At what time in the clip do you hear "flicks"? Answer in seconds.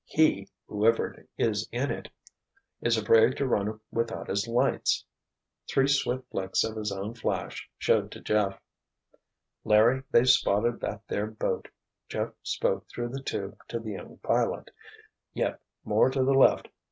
6.31-6.63